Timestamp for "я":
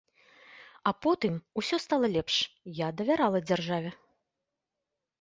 2.85-2.91